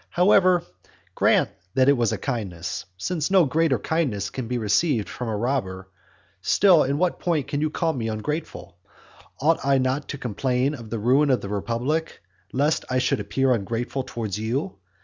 [0.09, 0.63] However,
[1.13, 5.37] grant that it was a kindness, since no greater kindness could be received from a
[5.37, 5.89] robber,
[6.41, 8.79] still in what point can you call me ungrateful?
[9.39, 12.19] Ought I not to complain of the ruin of the republic,
[12.51, 14.77] lest I should appear ungrateful towards you?